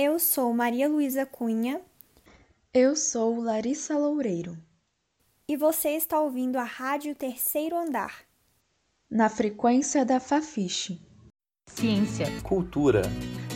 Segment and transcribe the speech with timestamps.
[0.00, 1.80] Eu sou Maria Luísa Cunha.
[2.72, 4.56] Eu sou Larissa Loureiro.
[5.48, 8.20] E você está ouvindo a Rádio Terceiro Andar.
[9.10, 11.00] Na frequência da Fafiche.
[11.66, 13.02] Ciência, cultura,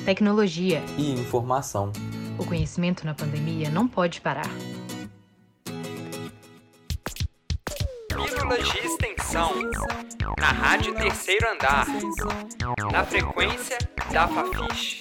[0.05, 1.93] tecnologia e informação.
[2.37, 4.51] O conhecimento na pandemia não pode parar.
[8.53, 9.51] Pílulas de extensão.
[10.39, 11.87] Na Rádio Terceiro Andar.
[12.93, 13.79] Na frequência
[14.13, 14.99] da Fafiche.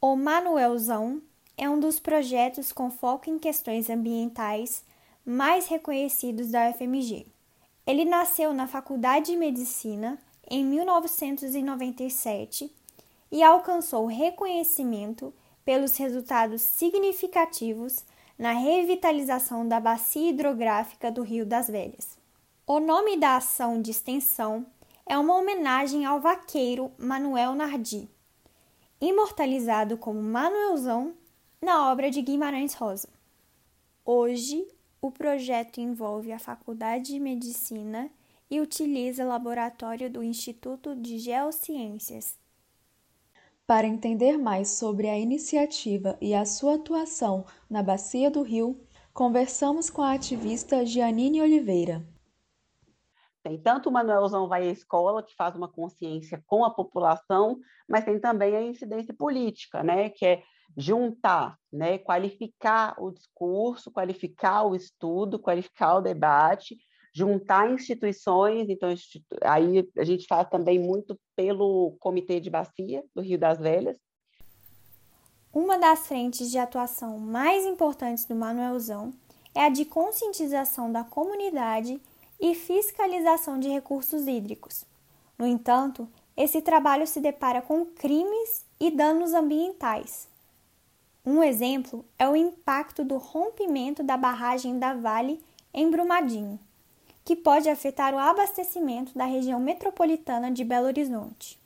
[0.00, 1.20] O Manuelzão
[1.58, 4.82] é um dos projetos com foco em questões ambientais
[5.26, 7.26] mais reconhecidos da UFMG.
[7.86, 10.18] Ele nasceu na Faculdade de Medicina
[10.50, 12.74] em 1997
[13.30, 15.34] e alcançou reconhecimento
[15.66, 18.06] pelos resultados significativos
[18.38, 22.16] na revitalização da bacia hidrográfica do Rio das Velhas.
[22.64, 24.64] O nome da ação de extensão
[25.04, 28.08] é uma homenagem ao vaqueiro Manuel Nardi,
[29.00, 31.14] imortalizado como Manuelzão
[31.60, 33.08] na obra de Guimarães Rosa.
[34.04, 34.66] Hoje,
[35.00, 38.10] o projeto envolve a Faculdade de Medicina
[38.50, 42.36] e utiliza laboratório do Instituto de Geociências.
[43.68, 49.90] Para entender mais sobre a iniciativa e a sua atuação na Bacia do Rio, conversamos
[49.90, 52.02] com a ativista Gianine Oliveira.
[53.42, 58.06] Tem tanto o Manuelzão vai à escola, que faz uma consciência com a população, mas
[58.06, 60.42] tem também a incidência política, né, que é
[60.74, 66.74] juntar, né, qualificar o discurso, qualificar o estudo, qualificar o debate,
[67.18, 68.94] juntar instituições, então
[69.42, 73.98] aí a gente faz também muito pelo Comitê de Bacia do Rio das Velhas.
[75.52, 79.12] Uma das frentes de atuação mais importantes do Manuelzão
[79.52, 82.00] é a de conscientização da comunidade
[82.40, 84.84] e fiscalização de recursos hídricos.
[85.36, 90.28] No entanto, esse trabalho se depara com crimes e danos ambientais.
[91.26, 95.40] Um exemplo é o impacto do rompimento da barragem da Vale
[95.74, 96.60] em Brumadinho
[97.28, 101.60] que pode afetar o abastecimento da região metropolitana de Belo Horizonte.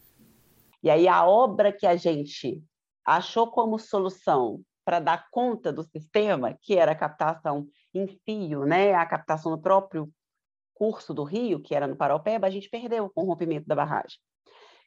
[0.82, 2.60] E aí a obra que a gente
[3.04, 8.92] achou como solução para dar conta do sistema, que era a captação em fio, né,
[8.92, 10.12] a captação no próprio
[10.74, 14.18] curso do rio, que era no Paraupeba, a gente perdeu com o rompimento da barragem.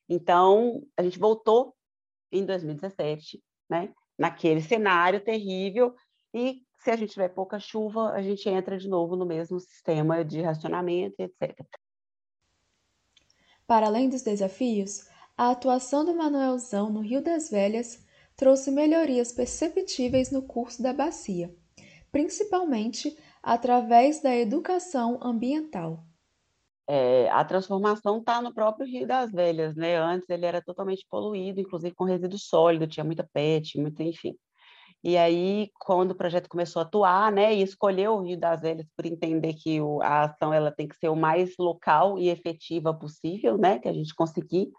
[0.09, 1.73] Então, a gente voltou
[2.29, 5.95] em 2017, né, naquele cenário terrível
[6.33, 10.23] e se a gente tiver pouca chuva, a gente entra de novo no mesmo sistema
[10.23, 11.65] de racionamento, etc.
[13.65, 20.29] Para além dos desafios, a atuação do Manuelzão no Rio das Velhas trouxe melhorias perceptíveis
[20.29, 21.51] no curso da bacia,
[22.11, 26.05] principalmente através da educação ambiental.
[26.87, 29.97] É, a transformação está no próprio Rio das Velhas, né?
[29.97, 34.37] Antes ele era totalmente poluído, inclusive com resíduo sólido, tinha muita PET, muito, enfim.
[35.07, 38.87] E aí, quando o projeto começou a atuar, né, e escolheu o Rio das Velhas
[38.97, 42.91] por entender que o, a ação ela tem que ser o mais local e efetiva
[42.91, 44.73] possível, né, que a gente conseguir.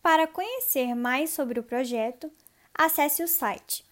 [0.00, 2.30] Para conhecer mais sobre o projeto,
[2.72, 3.84] acesse o site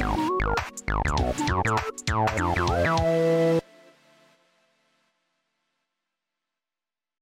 [0.00, 0.12] よい
[2.84, 3.59] よ。